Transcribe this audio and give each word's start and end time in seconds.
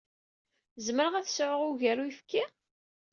Zemreɣ 0.85 1.13
ad 1.15 1.27
sɛuɣ 1.29 1.61
ugar 1.69 1.97
n 1.99 2.03
uyefki? 2.03 2.43